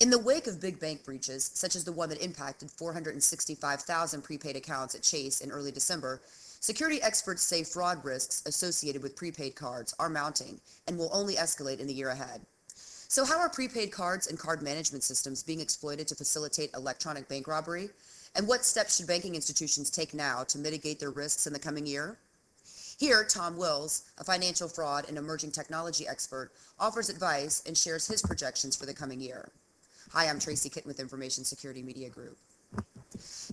In 0.00 0.08
the 0.08 0.18
wake 0.18 0.46
of 0.46 0.62
big 0.62 0.80
bank 0.80 1.04
breaches, 1.04 1.50
such 1.52 1.76
as 1.76 1.84
the 1.84 1.92
one 1.92 2.08
that 2.08 2.24
impacted 2.24 2.70
465,000 2.70 4.22
prepaid 4.22 4.56
accounts 4.56 4.94
at 4.94 5.02
Chase 5.02 5.42
in 5.42 5.50
early 5.50 5.70
December, 5.70 6.22
security 6.60 7.02
experts 7.02 7.42
say 7.42 7.62
fraud 7.62 8.02
risks 8.02 8.42
associated 8.46 9.02
with 9.02 9.14
prepaid 9.14 9.54
cards 9.54 9.94
are 9.98 10.08
mounting 10.08 10.58
and 10.88 10.96
will 10.96 11.10
only 11.12 11.34
escalate 11.34 11.80
in 11.80 11.86
the 11.86 11.92
year 11.92 12.08
ahead. 12.08 12.40
So, 13.08 13.26
how 13.26 13.38
are 13.38 13.50
prepaid 13.50 13.92
cards 13.92 14.26
and 14.26 14.38
card 14.38 14.62
management 14.62 15.04
systems 15.04 15.42
being 15.42 15.60
exploited 15.60 16.08
to 16.08 16.14
facilitate 16.14 16.70
electronic 16.74 17.28
bank 17.28 17.46
robbery? 17.46 17.90
And 18.34 18.48
what 18.48 18.64
steps 18.64 18.96
should 18.96 19.06
banking 19.06 19.34
institutions 19.34 19.90
take 19.90 20.14
now 20.14 20.44
to 20.44 20.58
mitigate 20.58 20.98
their 20.98 21.10
risks 21.10 21.46
in 21.46 21.52
the 21.52 21.58
coming 21.58 21.86
year? 21.86 22.16
Here, 22.98 23.22
Tom 23.22 23.58
Wills, 23.58 24.04
a 24.16 24.24
financial 24.24 24.68
fraud 24.68 25.10
and 25.10 25.18
emerging 25.18 25.50
technology 25.50 26.08
expert, 26.08 26.52
offers 26.78 27.10
advice 27.10 27.62
and 27.66 27.76
shares 27.76 28.06
his 28.06 28.22
projections 28.22 28.76
for 28.76 28.86
the 28.86 28.94
coming 28.94 29.20
year. 29.20 29.50
Hi, 30.12 30.28
I'm 30.28 30.40
Tracy 30.40 30.68
Kitten 30.68 30.88
with 30.88 30.98
Information 30.98 31.44
Security 31.44 31.84
Media 31.84 32.08
Group. 32.08 32.36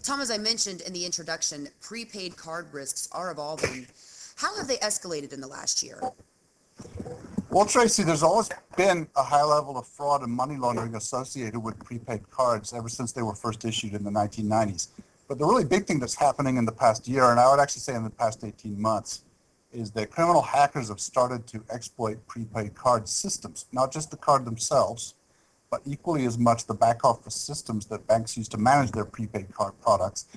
Tom, 0.02 0.22
as 0.22 0.32
I 0.32 0.40
mentioned 0.40 0.82
in 0.82 0.92
the 0.92 1.06
introduction, 1.06 1.68
prepaid 1.82 2.36
card 2.36 2.74
risks 2.74 3.08
are 3.12 3.30
evolving. 3.30 3.86
How 4.38 4.58
have 4.58 4.68
they 4.68 4.78
escalated 4.78 5.34
in 5.34 5.40
the 5.40 5.48
last 5.48 5.84
year? 5.84 6.02
Well, 7.52 7.68
Tracy, 7.68 8.02
there's 8.02 8.24
always 8.24 8.50
been 8.76 9.08
a 9.16 9.22
high 9.22 9.44
level 9.44 9.78
of 9.78 9.86
fraud 9.86 10.24
and 10.24 10.32
money 10.32 10.58
laundering 10.58 10.96
associated 10.96 11.60
with 11.60 11.78
prepaid 11.84 12.28
cards 12.32 12.74
ever 12.74 12.90
since 12.90 13.12
they 13.12 13.22
were 13.22 13.36
first 13.36 13.64
issued 13.64 13.94
in 13.94 14.04
the 14.04 14.10
1990s. 14.10 14.88
But 15.28 15.38
the 15.38 15.46
really 15.46 15.64
big 15.64 15.86
thing 15.86 16.00
that's 16.00 16.16
happening 16.16 16.58
in 16.58 16.66
the 16.66 16.72
past 16.72 17.08
year, 17.08 17.30
and 17.30 17.40
I 17.40 17.52
would 17.52 17.60
actually 17.60 17.82
say 17.82 17.94
in 17.94 18.04
the 18.04 18.10
past 18.10 18.44
18 18.44 18.82
months, 18.82 19.26
is 19.72 19.92
that 19.92 20.10
criminal 20.10 20.42
hackers 20.42 20.90
have 20.90 21.02
started 21.02 21.46
to 21.48 21.64
exploit 21.72 22.26
prepaid 22.28 22.74
card 22.74 23.08
systems, 23.08 23.68
not 23.72 23.94
just 23.94 24.10
the 24.10 24.18
card 24.18 24.44
themselves, 24.44 25.14
but 25.70 25.82
equally 25.86 26.26
as 26.26 26.38
much 26.38 26.66
the 26.66 26.74
back 26.74 27.04
office 27.04 27.36
systems 27.36 27.86
that 27.88 28.06
banks 28.08 28.38
use 28.38 28.48
to 28.48 28.58
manage 28.58 28.92
their 28.92 29.06
prepaid 29.06 29.54
card 29.54 29.74
products 29.82 30.28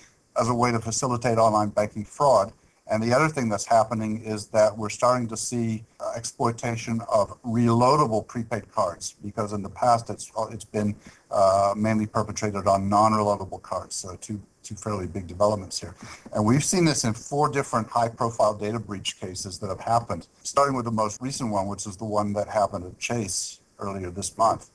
as 0.41 0.49
a 0.49 0.55
way 0.55 0.71
to 0.71 0.79
facilitate 0.79 1.39
online 1.39 1.69
banking 1.69 2.05
fraud 2.05 2.53
and 2.91 3.01
the 3.01 3.15
other 3.15 3.29
thing 3.29 3.49
that's 3.49 3.67
happening 3.67 4.21
is 4.25 4.49
that 4.49 4.77
we're 4.77 4.91
starting 4.91 5.29
to 5.29 5.37
see 5.37 5.85
uh, 6.01 6.13
exploitation 6.17 7.01
of 7.09 7.41
reloadable 7.45 8.27
prepaid 8.27 8.71
cards 8.73 9.15
because 9.25 9.53
in 9.53 9.63
the 9.63 9.69
past 9.69 10.11
it's 10.11 10.31
uh, 10.37 10.47
it's 10.51 10.65
been 10.65 10.97
uh, 11.31 11.73
mainly 11.77 12.07
perpetrated 12.07 12.67
on 12.67 12.89
non-reloadable 12.89 13.63
cards. 13.63 13.95
So 13.95 14.17
two 14.17 14.43
two 14.65 14.75
fairly 14.75 15.07
big 15.07 15.29
developments 15.29 15.81
here, 15.81 15.95
and 16.35 16.45
we've 16.45 16.65
seen 16.65 16.85
this 16.85 17.05
in 17.05 17.15
four 17.15 17.49
different 17.49 17.89
high-profile 17.89 18.55
data 18.55 18.79
breach 18.79 19.19
cases 19.21 19.59
that 19.61 19.69
have 19.69 19.81
happened. 19.81 20.27
Starting 20.43 20.75
with 20.75 20.85
the 20.85 20.91
most 20.91 21.21
recent 21.23 21.51
one, 21.51 21.69
which 21.69 21.87
is 21.87 21.97
the 21.97 22.05
one 22.05 22.33
that 22.33 22.49
happened 22.49 22.85
at 22.85 22.99
Chase 22.99 23.61
earlier 23.79 24.11
this 24.11 24.37
month. 24.37 24.71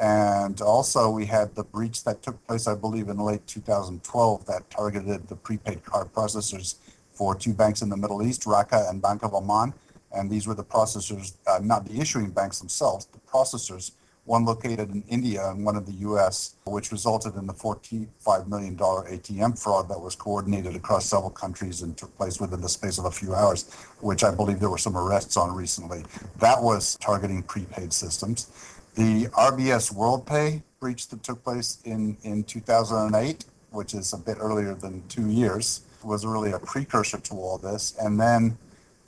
And 0.00 0.62
also, 0.62 1.10
we 1.10 1.26
had 1.26 1.54
the 1.54 1.62
breach 1.62 2.04
that 2.04 2.22
took 2.22 2.44
place, 2.46 2.66
I 2.66 2.74
believe, 2.74 3.10
in 3.10 3.18
late 3.18 3.46
2012 3.46 4.46
that 4.46 4.70
targeted 4.70 5.28
the 5.28 5.36
prepaid 5.36 5.84
card 5.84 6.10
processors 6.14 6.76
for 7.12 7.34
two 7.34 7.52
banks 7.52 7.82
in 7.82 7.90
the 7.90 7.98
Middle 7.98 8.22
East, 8.22 8.44
Raqqa 8.44 8.88
and 8.88 9.02
Bank 9.02 9.22
of 9.22 9.34
Oman. 9.34 9.74
And 10.12 10.30
these 10.30 10.46
were 10.46 10.54
the 10.54 10.64
processors, 10.64 11.34
uh, 11.46 11.60
not 11.62 11.84
the 11.84 12.00
issuing 12.00 12.30
banks 12.30 12.60
themselves, 12.60 13.06
the 13.06 13.18
processors, 13.18 13.92
one 14.24 14.44
located 14.44 14.90
in 14.90 15.02
India 15.08 15.50
and 15.50 15.64
one 15.64 15.76
in 15.76 15.84
the 15.84 16.08
US, 16.08 16.54
which 16.64 16.92
resulted 16.92 17.34
in 17.34 17.46
the 17.46 17.52
$45 17.52 18.48
million 18.48 18.76
ATM 18.76 19.60
fraud 19.62 19.88
that 19.88 20.00
was 20.00 20.14
coordinated 20.14 20.76
across 20.76 21.06
several 21.06 21.30
countries 21.30 21.82
and 21.82 21.96
took 21.96 22.16
place 22.16 22.40
within 22.40 22.60
the 22.60 22.68
space 22.68 22.98
of 22.98 23.04
a 23.04 23.10
few 23.10 23.34
hours, 23.34 23.70
which 24.00 24.24
I 24.24 24.34
believe 24.34 24.60
there 24.60 24.70
were 24.70 24.78
some 24.78 24.96
arrests 24.96 25.36
on 25.36 25.54
recently. 25.54 26.04
That 26.38 26.62
was 26.62 26.96
targeting 27.00 27.42
prepaid 27.42 27.92
systems. 27.92 28.50
The 28.94 29.26
RBS 29.26 29.94
WorldPay 29.94 30.62
breach 30.80 31.08
that 31.08 31.22
took 31.22 31.44
place 31.44 31.78
in, 31.84 32.16
in 32.22 32.42
2008, 32.42 33.44
which 33.70 33.94
is 33.94 34.12
a 34.12 34.18
bit 34.18 34.38
earlier 34.40 34.74
than 34.74 35.06
two 35.08 35.28
years, 35.30 35.82
was 36.02 36.26
really 36.26 36.52
a 36.52 36.58
precursor 36.58 37.18
to 37.18 37.34
all 37.34 37.58
this. 37.58 37.94
And 38.00 38.18
then 38.18 38.58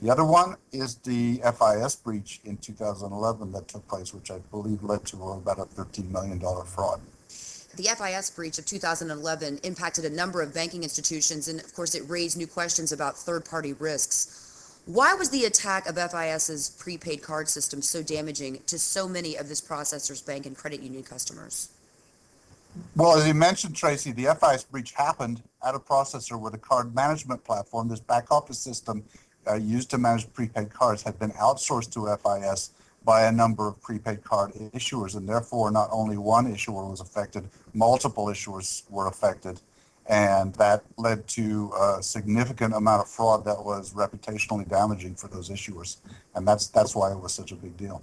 the 0.01 0.09
other 0.09 0.23
one 0.23 0.55
is 0.71 0.95
the 0.95 1.41
FIS 1.43 1.97
breach 1.97 2.39
in 2.45 2.57
2011 2.57 3.51
that 3.51 3.67
took 3.67 3.85
place, 3.87 4.13
which 4.13 4.31
I 4.31 4.39
believe 4.51 4.83
led 4.83 5.05
to 5.05 5.21
about 5.31 5.59
a 5.59 5.65
$13 5.65 6.09
million 6.11 6.39
fraud. 6.39 7.01
The 7.75 7.83
FIS 7.83 8.29
breach 8.29 8.59
of 8.59 8.65
2011 8.65 9.59
impacted 9.63 10.05
a 10.05 10.09
number 10.09 10.41
of 10.41 10.53
banking 10.53 10.83
institutions, 10.83 11.47
and 11.47 11.59
of 11.59 11.73
course, 11.73 11.95
it 11.95 12.03
raised 12.07 12.37
new 12.37 12.47
questions 12.47 12.91
about 12.91 13.17
third 13.17 13.43
party 13.45 13.73
risks. 13.73 14.52
Why 14.85 15.13
was 15.13 15.29
the 15.29 15.45
attack 15.45 15.87
of 15.87 15.95
FIS's 15.95 16.71
prepaid 16.71 17.21
card 17.21 17.47
system 17.47 17.81
so 17.81 18.03
damaging 18.03 18.59
to 18.67 18.77
so 18.77 19.07
many 19.07 19.37
of 19.37 19.47
this 19.47 19.61
processor's 19.61 20.21
bank 20.21 20.45
and 20.45 20.57
credit 20.57 20.81
union 20.81 21.03
customers? 21.03 21.69
Well, 22.95 23.17
as 23.17 23.25
you 23.25 23.33
mentioned, 23.33 23.77
Tracy, 23.77 24.11
the 24.11 24.35
FIS 24.35 24.65
breach 24.65 24.91
happened 24.91 25.41
at 25.65 25.73
a 25.73 25.79
processor 25.79 26.37
where 26.37 26.51
the 26.51 26.57
card 26.57 26.93
management 26.93 27.45
platform, 27.45 27.87
this 27.87 28.01
back 28.01 28.29
office 28.29 28.59
system 28.59 29.05
uh, 29.47 29.55
used 29.55 29.89
to 29.91 29.97
manage 29.97 30.31
prepaid 30.33 30.73
cards, 30.73 31.01
had 31.01 31.17
been 31.17 31.31
outsourced 31.31 31.93
to 31.93 32.17
FIS 32.17 32.71
by 33.05 33.23
a 33.23 33.31
number 33.31 33.69
of 33.69 33.81
prepaid 33.81 34.23
card 34.25 34.51
issuers. 34.73 35.15
And 35.15 35.29
therefore, 35.29 35.71
not 35.71 35.89
only 35.93 36.17
one 36.17 36.51
issuer 36.51 36.89
was 36.89 36.99
affected, 36.99 37.47
multiple 37.73 38.25
issuers 38.25 38.83
were 38.89 39.07
affected. 39.07 39.61
And 40.07 40.53
that 40.55 40.83
led 40.97 41.27
to 41.29 41.71
a 41.79 42.03
significant 42.03 42.73
amount 42.73 43.01
of 43.01 43.09
fraud 43.09 43.45
that 43.45 43.63
was 43.63 43.93
reputationally 43.93 44.67
damaging 44.67 45.15
for 45.15 45.27
those 45.29 45.49
issuers. 45.49 45.97
And 46.35 46.47
that's, 46.47 46.67
that's 46.67 46.95
why 46.95 47.11
it 47.11 47.19
was 47.19 47.33
such 47.33 47.51
a 47.51 47.55
big 47.55 47.77
deal 47.77 48.01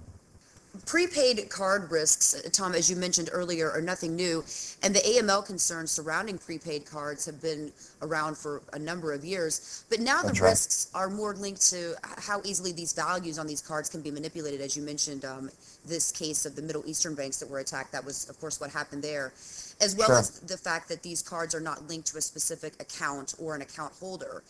prepaid 0.91 1.49
card 1.49 1.89
risks, 1.89 2.35
Tom, 2.51 2.75
as 2.75 2.89
you 2.89 2.97
mentioned 2.97 3.29
earlier, 3.31 3.71
are 3.71 3.79
nothing 3.79 4.13
new, 4.13 4.43
and 4.83 4.93
the 4.93 4.99
AML 4.99 5.45
concerns 5.45 5.89
surrounding 5.89 6.37
prepaid 6.37 6.85
cards 6.85 7.25
have 7.25 7.41
been 7.41 7.71
around 8.01 8.37
for 8.37 8.61
a 8.73 8.79
number 8.79 9.13
of 9.13 9.23
years. 9.23 9.85
But 9.89 10.01
now 10.01 10.21
That's 10.21 10.37
the 10.37 10.43
right. 10.43 10.49
risks 10.49 10.91
are 10.93 11.09
more 11.09 11.33
linked 11.33 11.61
to 11.69 11.95
how 12.17 12.41
easily 12.43 12.73
these 12.73 12.91
values 12.91 13.39
on 13.39 13.47
these 13.47 13.61
cards 13.61 13.87
can 13.87 14.01
be 14.01 14.11
manipulated. 14.11 14.59
As 14.59 14.75
you 14.75 14.83
mentioned, 14.83 15.23
um, 15.23 15.49
this 15.85 16.11
case 16.11 16.45
of 16.45 16.57
the 16.57 16.61
Middle 16.61 16.83
Eastern 16.85 17.15
banks 17.15 17.39
that 17.39 17.49
were 17.49 17.59
attacked, 17.59 17.93
that 17.93 18.03
was, 18.03 18.29
of 18.29 18.37
course, 18.41 18.59
what 18.59 18.69
happened 18.69 19.01
there, 19.01 19.31
as 19.79 19.95
well 19.95 20.07
sure. 20.07 20.19
as 20.19 20.41
the 20.41 20.57
fact 20.57 20.89
that 20.89 21.03
these 21.03 21.21
cards 21.21 21.55
are 21.55 21.61
not 21.61 21.87
linked 21.87 22.09
to 22.09 22.17
a 22.17 22.21
specific 22.21 22.73
account 22.81 23.33
or 23.39 23.55
an 23.55 23.61
account 23.61 23.93
holder. 23.93 24.43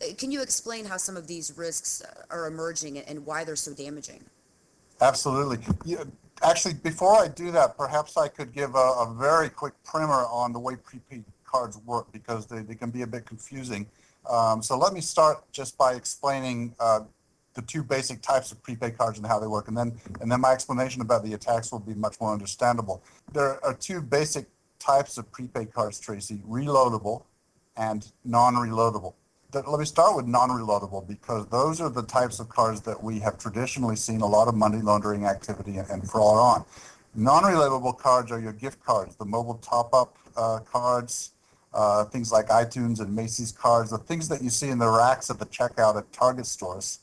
Uh, 0.00 0.14
can 0.16 0.30
you 0.30 0.42
explain 0.42 0.84
how 0.84 0.96
some 0.96 1.16
of 1.16 1.26
these 1.26 1.58
risks 1.58 2.04
are 2.30 2.46
emerging 2.46 2.98
and 2.98 3.26
why 3.26 3.42
they're 3.42 3.56
so 3.56 3.74
damaging? 3.74 4.22
Absolutely. 5.00 5.58
Yeah, 5.84 6.04
actually, 6.42 6.74
before 6.74 7.16
I 7.16 7.28
do 7.28 7.50
that, 7.52 7.76
perhaps 7.76 8.16
I 8.16 8.28
could 8.28 8.52
give 8.52 8.74
a, 8.74 8.78
a 8.78 9.14
very 9.18 9.48
quick 9.48 9.74
primer 9.84 10.26
on 10.26 10.52
the 10.52 10.58
way 10.58 10.76
prepaid 10.76 11.24
cards 11.44 11.78
work 11.86 12.10
because 12.12 12.46
they, 12.46 12.60
they 12.60 12.74
can 12.74 12.90
be 12.90 13.02
a 13.02 13.06
bit 13.06 13.26
confusing. 13.26 13.86
Um, 14.28 14.62
so 14.62 14.76
let 14.76 14.92
me 14.92 15.00
start 15.00 15.44
just 15.52 15.78
by 15.78 15.94
explaining 15.94 16.74
uh, 16.80 17.00
the 17.54 17.62
two 17.62 17.82
basic 17.82 18.20
types 18.20 18.52
of 18.52 18.62
prepaid 18.62 18.98
cards 18.98 19.18
and 19.18 19.26
how 19.26 19.38
they 19.38 19.46
work, 19.46 19.68
and 19.68 19.76
then 19.76 19.98
and 20.20 20.30
then 20.30 20.40
my 20.40 20.52
explanation 20.52 21.00
about 21.00 21.24
the 21.24 21.32
attacks 21.32 21.72
will 21.72 21.78
be 21.78 21.94
much 21.94 22.20
more 22.20 22.32
understandable. 22.32 23.02
There 23.32 23.64
are 23.64 23.74
two 23.74 24.00
basic 24.00 24.46
types 24.78 25.18
of 25.18 25.30
prepaid 25.32 25.72
cards, 25.72 25.98
Tracy: 25.98 26.40
reloadable 26.48 27.22
and 27.76 28.12
non-reloadable 28.24 29.14
let 29.54 29.78
me 29.78 29.86
start 29.86 30.14
with 30.14 30.26
non-reloadable 30.26 31.08
because 31.08 31.46
those 31.46 31.80
are 31.80 31.88
the 31.88 32.02
types 32.02 32.38
of 32.38 32.50
cards 32.50 32.82
that 32.82 33.02
we 33.02 33.18
have 33.20 33.38
traditionally 33.38 33.96
seen 33.96 34.20
a 34.20 34.26
lot 34.26 34.46
of 34.46 34.54
money 34.54 34.82
laundering 34.82 35.24
activity 35.24 35.78
and 35.78 36.08
fraud 36.08 36.36
on. 36.36 36.64
Non-reloadable 37.14 37.96
cards 37.96 38.30
are 38.30 38.38
your 38.38 38.52
gift 38.52 38.84
cards, 38.84 39.16
the 39.16 39.24
mobile 39.24 39.54
top-up 39.54 40.18
uh, 40.36 40.58
cards, 40.70 41.32
uh, 41.72 42.04
things 42.04 42.30
like 42.30 42.48
iTunes 42.48 43.00
and 43.00 43.14
Macy's 43.14 43.50
cards, 43.50 43.90
the 43.90 43.96
things 43.96 44.28
that 44.28 44.42
you 44.42 44.50
see 44.50 44.68
in 44.68 44.78
the 44.78 44.88
racks 44.88 45.30
at 45.30 45.38
the 45.38 45.46
checkout 45.46 45.96
at 45.96 46.12
Target 46.12 46.44
stores. 46.44 46.98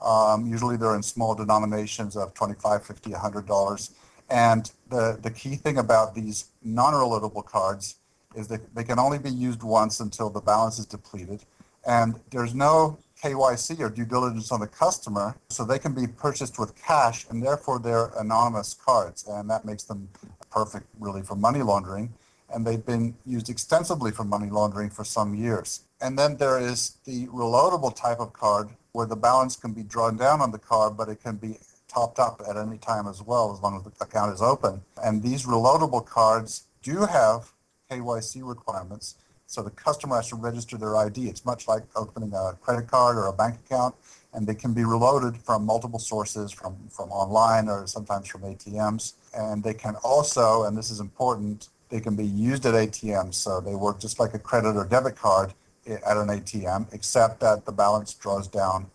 Um, 0.00 0.46
usually 0.46 0.78
they're 0.78 0.96
in 0.96 1.02
small 1.02 1.34
denominations 1.34 2.16
of 2.16 2.32
$25, 2.32 2.56
$50, 2.62 3.10
100 3.10 3.46
dollars. 3.46 3.90
And 4.30 4.70
the, 4.88 5.18
the 5.20 5.30
key 5.30 5.56
thing 5.56 5.76
about 5.76 6.14
these 6.14 6.46
non-reloadable 6.62 7.44
cards 7.44 7.96
is 8.34 8.48
that 8.48 8.74
they 8.74 8.84
can 8.84 8.98
only 8.98 9.18
be 9.18 9.30
used 9.30 9.62
once 9.62 10.00
until 10.00 10.30
the 10.30 10.40
balance 10.40 10.78
is 10.78 10.86
depleted 10.86 11.44
and 11.86 12.20
there's 12.30 12.54
no 12.54 12.98
KYC 13.22 13.80
or 13.80 13.90
due 13.90 14.04
diligence 14.04 14.50
on 14.50 14.60
the 14.60 14.66
customer, 14.66 15.36
so 15.48 15.64
they 15.64 15.78
can 15.78 15.92
be 15.92 16.06
purchased 16.06 16.58
with 16.58 16.80
cash, 16.80 17.26
and 17.28 17.42
therefore 17.42 17.78
they're 17.78 18.10
anonymous 18.18 18.74
cards, 18.74 19.26
and 19.28 19.48
that 19.50 19.64
makes 19.64 19.84
them 19.84 20.08
perfect, 20.50 20.86
really, 20.98 21.22
for 21.22 21.36
money 21.36 21.62
laundering. 21.62 22.12
And 22.52 22.66
they've 22.66 22.84
been 22.84 23.14
used 23.24 23.48
extensively 23.48 24.10
for 24.10 24.24
money 24.24 24.50
laundering 24.50 24.90
for 24.90 25.04
some 25.04 25.34
years. 25.34 25.84
And 26.00 26.18
then 26.18 26.36
there 26.36 26.58
is 26.58 26.96
the 27.04 27.26
reloadable 27.28 27.94
type 27.94 28.18
of 28.18 28.32
card 28.32 28.70
where 28.92 29.06
the 29.06 29.16
balance 29.16 29.54
can 29.54 29.72
be 29.72 29.84
drawn 29.84 30.16
down 30.16 30.40
on 30.40 30.50
the 30.50 30.58
card, 30.58 30.96
but 30.96 31.08
it 31.08 31.22
can 31.22 31.36
be 31.36 31.58
topped 31.86 32.18
up 32.18 32.40
at 32.48 32.56
any 32.56 32.78
time 32.78 33.06
as 33.06 33.22
well, 33.22 33.52
as 33.52 33.60
long 33.60 33.76
as 33.76 33.84
the 33.84 33.92
account 34.04 34.32
is 34.32 34.42
open. 34.42 34.82
And 35.02 35.22
these 35.22 35.46
reloadable 35.46 36.04
cards 36.04 36.64
do 36.82 37.06
have 37.06 37.52
KYC 37.90 38.42
requirements 38.42 39.16
so 39.50 39.62
the 39.62 39.70
customer 39.70 40.14
has 40.14 40.28
to 40.28 40.36
register 40.36 40.76
their 40.76 40.96
ID. 40.96 41.26
It's 41.26 41.44
much 41.44 41.66
like 41.66 41.82
opening 41.96 42.32
a 42.34 42.56
credit 42.62 42.86
card 42.86 43.16
or 43.16 43.26
a 43.26 43.32
bank 43.32 43.56
account. 43.66 43.96
and 44.32 44.46
they 44.46 44.54
can 44.54 44.72
be 44.72 44.84
reloaded 44.84 45.36
from 45.36 45.66
multiple 45.66 45.98
sources, 45.98 46.52
from, 46.52 46.76
from 46.88 47.10
online 47.10 47.68
or 47.68 47.84
sometimes 47.88 48.28
from 48.28 48.42
ATMs. 48.42 49.14
And 49.34 49.60
they 49.64 49.74
can 49.74 49.96
also, 50.04 50.62
and 50.62 50.78
this 50.78 50.88
is 50.88 51.00
important, 51.00 51.68
they 51.88 51.98
can 51.98 52.14
be 52.14 52.24
used 52.24 52.64
at 52.64 52.74
ATMs. 52.74 53.34
So 53.34 53.60
they 53.60 53.74
work 53.74 53.98
just 53.98 54.20
like 54.20 54.34
a 54.34 54.38
credit 54.38 54.76
or 54.76 54.84
debit 54.84 55.16
card 55.16 55.52
at 55.84 56.16
an 56.16 56.28
ATM, 56.28 56.86
except 56.94 57.40
that 57.40 57.66
the 57.66 57.72
balance 57.72 58.14
draws 58.14 58.46
down 58.46 58.86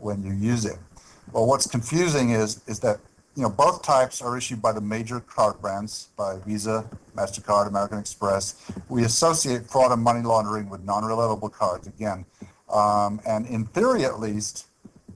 when 0.00 0.24
you 0.24 0.32
use 0.32 0.64
it. 0.64 0.78
Well, 1.32 1.46
what's 1.46 1.68
confusing 1.68 2.30
is 2.30 2.60
is 2.66 2.80
that 2.80 2.98
you 3.40 3.46
know 3.46 3.52
both 3.52 3.82
types 3.82 4.20
are 4.20 4.36
issued 4.36 4.60
by 4.60 4.70
the 4.70 4.82
major 4.82 5.18
card 5.20 5.62
brands, 5.62 6.08
by 6.14 6.36
Visa, 6.44 6.84
Mastercard, 7.16 7.68
American 7.68 7.98
Express. 7.98 8.70
We 8.90 9.04
associate 9.04 9.64
fraud 9.64 9.92
and 9.92 10.02
money 10.02 10.20
laundering 10.20 10.68
with 10.68 10.84
non-reloadable 10.84 11.50
cards 11.50 11.86
again, 11.86 12.26
um, 12.70 13.18
and 13.26 13.46
in 13.46 13.64
theory, 13.64 14.04
at 14.04 14.20
least, 14.20 14.66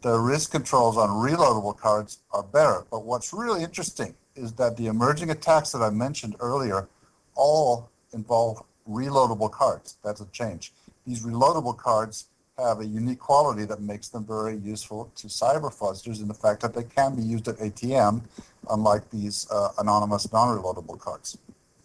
the 0.01 0.19
risk 0.19 0.53
controls 0.53 0.97
on 0.97 1.11
reloadable 1.11 1.77
cards 1.77 2.21
are 2.31 2.43
better. 2.43 2.87
But 2.91 3.05
what's 3.05 3.35
really 3.35 3.63
interesting 3.63 4.15
is 4.35 4.55
that 4.55 4.79
the 4.79 4.87
emerging 4.87 5.29
attacks 5.29 5.73
that 5.73 5.83
I 5.83 5.91
mentioned 5.91 6.35
earlier 6.41 6.89
all 7.35 7.91
involve 8.15 8.65
reloadable 8.89 9.51
cards. 9.51 9.99
That's 10.03 10.23
a 10.23 10.27
change. 10.33 10.73
These 11.07 11.27
reloadable 11.27 11.77
cards 11.77 12.29
have 12.59 12.81
a 12.81 12.87
unique 12.87 13.19
quality 13.19 13.65
that 13.65 13.81
makes 13.81 14.09
them 14.09 14.25
very 14.25 14.57
useful 14.57 15.11
to 15.17 15.27
cyber 15.27 15.75
fraudsters 15.75 16.21
in 16.21 16.29
the 16.29 16.35
fact 16.35 16.61
that 16.63 16.75
they 16.75 16.85
can 16.85 17.17
be 17.17 17.23
used 17.23 17.49
at 17.49 17.57
ATM, 17.57 18.23
unlike 18.71 19.11
these 19.11 19.47
uh, 19.51 19.71
anonymous 19.79 20.33
non-reloadable 20.33 20.99
cards. 20.99 21.37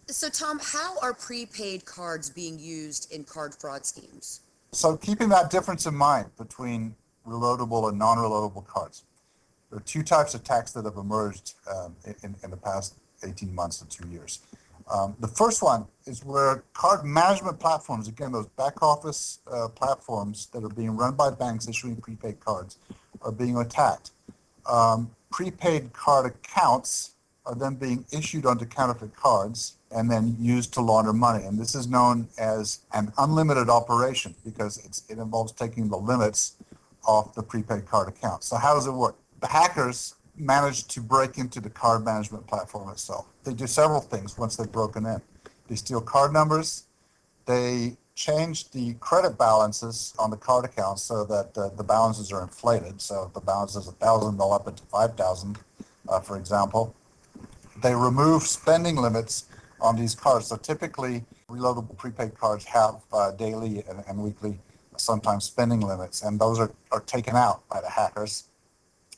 So, 0.06 0.28
Tom, 0.28 0.60
how 0.62 0.98
are 1.00 1.14
prepaid 1.14 1.84
cards 1.84 2.30
being 2.30 2.58
used 2.58 3.12
in 3.12 3.24
card 3.24 3.54
fraud 3.54 3.84
schemes? 3.84 4.40
So 4.72 4.96
keeping 4.96 5.28
that 5.30 5.50
difference 5.50 5.86
in 5.86 5.94
mind 5.94 6.30
between 6.38 6.94
reloadable 7.26 7.88
and 7.88 7.98
non-reloadable 7.98 8.66
cards, 8.66 9.04
there 9.68 9.78
are 9.78 9.82
two 9.82 10.02
types 10.02 10.34
of 10.34 10.42
attacks 10.42 10.72
that 10.72 10.84
have 10.84 10.96
emerged 10.96 11.54
um, 11.72 11.96
in, 12.22 12.34
in 12.42 12.50
the 12.50 12.56
past 12.56 12.94
18 13.24 13.52
months 13.54 13.78
to 13.78 13.88
two 13.88 14.08
years. 14.08 14.40
Um, 14.90 15.16
the 15.20 15.28
first 15.28 15.62
one 15.62 15.86
is 16.06 16.24
where 16.24 16.64
card 16.72 17.04
management 17.04 17.60
platforms, 17.60 18.08
again, 18.08 18.32
those 18.32 18.46
back 18.48 18.82
office 18.82 19.38
uh, 19.50 19.68
platforms 19.68 20.48
that 20.52 20.64
are 20.64 20.68
being 20.68 20.96
run 20.96 21.14
by 21.14 21.30
banks 21.30 21.68
issuing 21.68 21.96
prepaid 21.96 22.40
cards, 22.40 22.78
are 23.22 23.32
being 23.32 23.56
attacked. 23.56 24.10
Um, 24.66 25.10
prepaid 25.30 25.92
card 25.92 26.26
accounts 26.26 27.14
are 27.46 27.54
then 27.54 27.74
being 27.74 28.04
issued 28.12 28.46
onto 28.46 28.64
counterfeit 28.66 29.14
cards 29.14 29.76
and 29.92 30.10
then 30.10 30.36
used 30.38 30.72
to 30.74 30.80
launder 30.80 31.12
money. 31.12 31.44
And 31.44 31.58
this 31.58 31.74
is 31.74 31.86
known 31.86 32.28
as 32.38 32.80
an 32.92 33.12
unlimited 33.18 33.68
operation 33.68 34.34
because 34.44 34.78
it 35.08 35.18
involves 35.18 35.52
taking 35.52 35.88
the 35.88 35.96
limits 35.96 36.56
off 37.04 37.34
the 37.34 37.42
prepaid 37.42 37.86
card 37.86 38.08
account. 38.08 38.44
So 38.44 38.56
how 38.56 38.74
does 38.74 38.86
it 38.86 38.92
work? 38.92 39.16
The 39.40 39.46
hackers 39.46 40.14
manage 40.40 40.86
to 40.88 41.00
break 41.00 41.38
into 41.38 41.60
the 41.60 41.70
card 41.70 42.04
management 42.04 42.46
platform 42.46 42.90
itself. 42.90 43.26
They 43.44 43.54
do 43.54 43.66
several 43.66 44.00
things 44.00 44.38
once 44.38 44.56
they've 44.56 44.70
broken 44.70 45.06
in. 45.06 45.20
They 45.68 45.76
steal 45.76 46.00
card 46.00 46.32
numbers. 46.32 46.84
They 47.46 47.96
change 48.14 48.70
the 48.70 48.94
credit 48.94 49.38
balances 49.38 50.12
on 50.18 50.30
the 50.30 50.36
card 50.36 50.64
accounts 50.64 51.02
so 51.02 51.24
that 51.24 51.56
uh, 51.56 51.70
the 51.76 51.84
balances 51.84 52.32
are 52.32 52.42
inflated. 52.42 53.00
So 53.00 53.24
if 53.28 53.34
the 53.34 53.40
balance 53.40 53.76
is 53.76 53.88
a 53.88 53.92
thousand, 53.92 54.38
they'll 54.38 54.52
up 54.52 54.68
it 54.68 54.76
to 54.76 54.82
five 54.84 55.16
thousand, 55.16 55.58
uh, 56.08 56.20
for 56.20 56.36
example. 56.36 56.94
They 57.82 57.94
remove 57.94 58.42
spending 58.42 58.96
limits 58.96 59.46
on 59.80 59.96
these 59.96 60.14
cards. 60.14 60.48
So 60.48 60.56
typically, 60.56 61.24
reloadable 61.48 61.96
prepaid 61.96 62.38
cards 62.38 62.64
have 62.66 62.96
uh, 63.12 63.30
daily 63.32 63.82
and, 63.88 64.04
and 64.06 64.18
weekly, 64.18 64.58
sometimes 64.96 65.44
spending 65.44 65.80
limits, 65.80 66.22
and 66.22 66.38
those 66.38 66.58
are, 66.58 66.72
are 66.92 67.00
taken 67.00 67.36
out 67.36 67.66
by 67.68 67.80
the 67.80 67.88
hackers. 67.88 68.49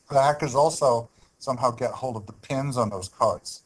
The 0.09 0.21
hackers 0.21 0.55
also 0.55 1.09
somehow 1.39 1.71
get 1.71 1.91
hold 1.91 2.15
of 2.15 2.25
the 2.25 2.33
pins 2.33 2.77
on 2.77 2.89
those 2.89 3.09
cards. 3.09 3.63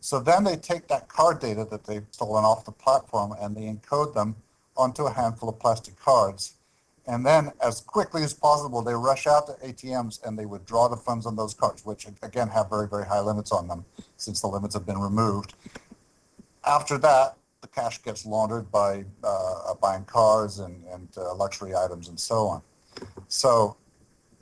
So 0.00 0.18
then 0.18 0.44
they 0.44 0.56
take 0.56 0.88
that 0.88 1.08
card 1.08 1.40
data 1.40 1.66
that 1.70 1.84
they've 1.84 2.06
stolen 2.10 2.44
off 2.44 2.64
the 2.64 2.72
platform 2.72 3.34
and 3.40 3.54
they 3.54 3.62
encode 3.62 4.14
them 4.14 4.36
onto 4.76 5.04
a 5.04 5.12
handful 5.12 5.48
of 5.48 5.58
plastic 5.58 5.98
cards. 5.98 6.54
And 7.06 7.26
then, 7.26 7.52
as 7.60 7.80
quickly 7.80 8.22
as 8.22 8.32
possible, 8.32 8.82
they 8.82 8.94
rush 8.94 9.26
out 9.26 9.46
to 9.46 9.66
ATMs 9.66 10.24
and 10.24 10.38
they 10.38 10.46
withdraw 10.46 10.88
the 10.88 10.96
funds 10.96 11.26
on 11.26 11.34
those 11.34 11.54
cards, 11.54 11.84
which 11.84 12.06
again 12.22 12.48
have 12.48 12.70
very, 12.70 12.88
very 12.88 13.04
high 13.04 13.20
limits 13.20 13.52
on 13.52 13.68
them 13.68 13.84
since 14.16 14.40
the 14.40 14.46
limits 14.46 14.74
have 14.74 14.86
been 14.86 14.98
removed. 14.98 15.54
After 16.64 16.98
that, 16.98 17.36
the 17.62 17.68
cash 17.68 18.02
gets 18.02 18.24
laundered 18.24 18.70
by 18.70 19.04
uh, 19.24 19.74
buying 19.80 20.04
cars 20.04 20.60
and, 20.60 20.84
and 20.86 21.08
uh, 21.16 21.34
luxury 21.34 21.74
items 21.74 22.08
and 22.08 22.18
so 22.18 22.46
on. 22.46 22.62
So, 23.28 23.76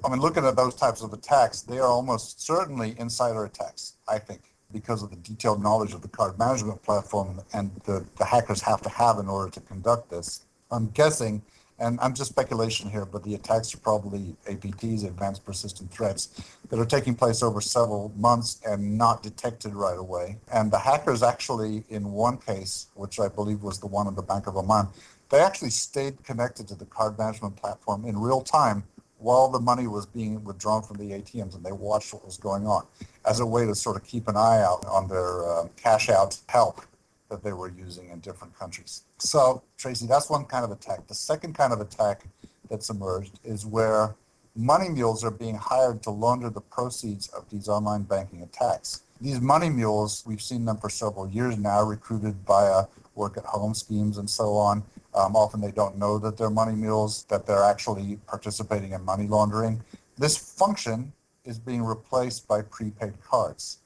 I 0.05 0.09
mean, 0.09 0.21
looking 0.21 0.45
at 0.45 0.57
those 0.57 0.75
types 0.75 1.03
of 1.03 1.13
attacks, 1.13 1.63
they 1.63 1.79
are 1.79 1.89
almost 1.89 2.41
certainly 2.41 2.95
insider 2.99 3.45
attacks, 3.45 3.95
I 4.07 4.19
think, 4.19 4.43
because 4.73 5.03
of 5.03 5.11
the 5.11 5.17
detailed 5.17 5.63
knowledge 5.63 5.93
of 5.93 6.03
the 6.03 6.09
card 6.09 6.39
management 6.39 6.83
platform 6.83 7.41
and 7.53 7.71
the, 7.85 8.07
the 8.17 8.25
hackers 8.25 8.61
have 8.63 8.81
to 8.83 8.89
have 8.91 9.19
in 9.19 9.29
order 9.29 9.51
to 9.51 9.61
conduct 9.61 10.09
this. 10.09 10.43
I'm 10.71 10.91
guessing, 10.91 11.43
and 11.81 11.99
I'm 12.01 12.15
just 12.15 12.31
speculation 12.31 12.89
here, 12.89 13.05
but 13.07 13.25
the 13.25 13.35
attacks 13.35 13.75
are 13.75 13.79
probably 13.79 14.37
APTs, 14.49 15.05
advanced 15.05 15.45
persistent 15.45 15.91
threats, 15.91 16.29
that 16.69 16.79
are 16.79 16.87
taking 16.87 17.17
place 17.17 17.43
over 17.43 17.61
several 17.61 18.13
months 18.17 18.61
and 18.65 18.97
not 18.97 19.23
detected 19.23 19.75
right 19.75 19.99
away. 19.99 20.37
And 20.53 20.71
the 20.71 20.79
hackers 20.79 21.25
actually, 21.25 21.85
in 21.89 22.13
one 22.13 22.39
case, 22.39 22.87
which 22.95 23.19
I 23.19 23.27
believe 23.27 23.63
was 23.63 23.81
the 23.81 23.87
one 23.89 24.07
in 24.07 24.15
the 24.15 24.23
Bank 24.23 24.47
of 24.47 24.57
Oman, 24.57 24.89
they 25.31 25.41
actually 25.41 25.71
stayed 25.71 26.23
connected 26.23 26.69
to 26.69 26.75
the 26.75 26.87
card 26.87 27.19
management 27.19 27.57
platform 27.57 28.05
in 28.05 28.19
real 28.19 28.43
time 28.43 28.85
while 29.19 29.49
the 29.49 29.59
money 29.59 29.87
was 29.87 30.07
being 30.07 30.43
withdrawn 30.45 30.83
from 30.83 30.97
the 30.97 31.11
ATMs 31.11 31.55
and 31.55 31.65
they 31.65 31.73
watched 31.73 32.13
what 32.13 32.25
was 32.25 32.37
going 32.37 32.67
on 32.67 32.87
as 33.27 33.41
a 33.41 33.47
way 33.47 33.67
to 33.67 33.75
sort 33.75 33.97
of 33.97 34.05
keep 34.05 34.29
an 34.29 34.37
eye 34.37 34.63
out 34.63 34.85
on 34.87 35.09
their 35.09 35.45
uh, 35.49 35.69
cash 35.77 36.09
out 36.09 36.39
help 36.49 36.81
that 37.29 37.43
they 37.43 37.53
were 37.53 37.69
using 37.69 38.09
in 38.11 38.21
different 38.21 38.59
countries. 38.59 39.03
So, 39.19 39.63
Tracy, 39.77 40.07
that's 40.07 40.31
one 40.31 40.45
kind 40.45 40.65
of 40.65 40.71
attack. 40.71 41.07
The 41.07 41.15
second 41.15 41.55
kind 41.55 41.73
of 41.73 41.81
attack 41.81 42.23
that's 42.71 42.89
emerged 42.91 43.39
is 43.45 43.67
where 43.67 44.15
money 44.55 44.89
mules 44.89 45.25
are 45.25 45.31
being 45.31 45.57
hired 45.57 46.03
to 46.05 46.11
launder 46.11 46.51
the 46.51 46.61
proceeds 46.61 47.29
of 47.29 47.49
these 47.51 47.69
online 47.69 48.03
banking 48.03 48.43
attacks. 48.43 49.03
These 49.21 49.41
money 49.41 49.69
mules, 49.69 50.23
we've 50.27 50.43
seen 50.43 50.65
them 50.65 50.79
for 50.79 50.89
several 50.89 51.29
years 51.29 51.59
now, 51.59 51.83
recruited 51.83 52.37
via 52.47 52.85
work 53.15 53.37
at 53.37 53.45
home 53.45 53.75
schemes 53.75 54.19
and 54.19 54.31
so 54.31 54.55
on. 54.55 54.85
Um, 55.19 55.35
often 55.35 55.61
they 55.61 55.73
don't 55.73 55.99
know 55.99 56.17
that 56.19 56.37
they're 56.37 56.49
money 56.49 56.77
mules, 56.77 57.25
that 57.25 57.45
they're 57.45 57.65
actually 57.65 58.21
participating 58.29 58.93
in 58.93 59.05
money 59.05 59.27
laundering. 59.27 59.83
This 60.17 60.37
function 60.37 61.13
is 61.45 61.59
being 61.59 61.83
replaced 61.83 62.47
by 62.47 62.63
prepaid 62.63 63.15
cards. 63.21 63.79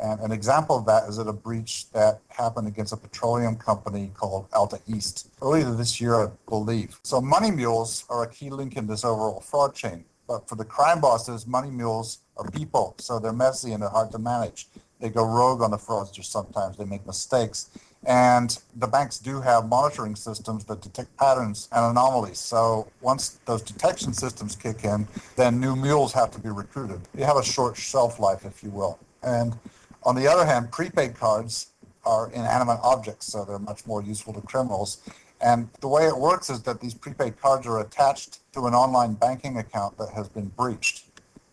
And 0.00 0.20
an 0.20 0.30
example 0.30 0.78
of 0.78 0.86
that 0.86 1.08
is 1.08 1.18
at 1.18 1.26
a 1.26 1.32
breach 1.32 1.90
that 1.90 2.20
happened 2.28 2.68
against 2.68 2.92
a 2.92 2.96
petroleum 2.96 3.56
company 3.56 4.12
called 4.14 4.46
Alta 4.52 4.78
East 4.86 5.28
earlier 5.42 5.72
this 5.72 6.00
year, 6.00 6.14
I 6.14 6.28
believe. 6.48 7.00
So 7.02 7.20
money 7.20 7.50
mules 7.50 8.04
are 8.08 8.22
a 8.22 8.28
key 8.28 8.50
link 8.50 8.76
in 8.76 8.86
this 8.86 9.04
overall 9.04 9.40
fraud 9.40 9.74
chain. 9.74 10.04
But 10.28 10.48
for 10.48 10.54
the 10.54 10.64
crime 10.64 11.00
bosses, 11.00 11.46
money 11.46 11.70
mules 11.70 12.18
are 12.36 12.48
people, 12.50 12.94
so 12.98 13.18
they're 13.18 13.32
messy 13.32 13.72
and 13.72 13.82
they're 13.82 13.88
hard 13.88 14.12
to 14.12 14.18
manage. 14.18 14.68
They 15.00 15.08
go 15.08 15.24
rogue 15.24 15.62
on 15.62 15.72
the 15.72 15.78
fraudsters 15.78 16.26
sometimes. 16.26 16.76
They 16.76 16.84
make 16.84 17.04
mistakes. 17.06 17.70
And 18.06 18.56
the 18.76 18.86
banks 18.86 19.18
do 19.18 19.40
have 19.40 19.68
monitoring 19.68 20.14
systems 20.14 20.64
that 20.66 20.80
detect 20.80 21.16
patterns 21.16 21.68
and 21.72 21.84
anomalies. 21.84 22.38
So 22.38 22.88
once 23.00 23.40
those 23.44 23.62
detection 23.62 24.12
systems 24.12 24.54
kick 24.54 24.84
in, 24.84 25.08
then 25.36 25.60
new 25.60 25.74
mules 25.74 26.12
have 26.12 26.30
to 26.32 26.38
be 26.38 26.48
recruited. 26.48 27.00
You 27.16 27.24
have 27.24 27.36
a 27.36 27.44
short 27.44 27.76
shelf 27.76 28.20
life, 28.20 28.44
if 28.44 28.62
you 28.62 28.70
will. 28.70 28.98
And 29.22 29.58
on 30.04 30.14
the 30.14 30.28
other 30.28 30.46
hand, 30.46 30.70
prepaid 30.70 31.16
cards 31.16 31.70
are 32.06 32.30
inanimate 32.32 32.78
objects, 32.82 33.26
so 33.26 33.44
they're 33.44 33.58
much 33.58 33.86
more 33.86 34.02
useful 34.02 34.32
to 34.32 34.40
criminals. 34.40 34.98
And 35.40 35.68
the 35.80 35.88
way 35.88 36.06
it 36.06 36.16
works 36.16 36.50
is 36.50 36.62
that 36.62 36.80
these 36.80 36.94
prepaid 36.94 37.40
cards 37.40 37.66
are 37.66 37.80
attached 37.80 38.40
to 38.54 38.66
an 38.66 38.74
online 38.74 39.14
banking 39.14 39.58
account 39.58 39.98
that 39.98 40.10
has 40.10 40.28
been 40.28 40.46
breached. 40.46 41.04